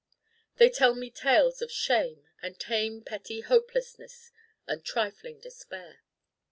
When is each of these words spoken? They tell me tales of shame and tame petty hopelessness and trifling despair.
They 0.55 0.71
tell 0.71 0.95
me 0.95 1.11
tales 1.11 1.61
of 1.61 1.71
shame 1.71 2.25
and 2.41 2.59
tame 2.59 3.03
petty 3.03 3.41
hopelessness 3.41 4.31
and 4.65 4.83
trifling 4.83 5.39
despair. 5.41 6.01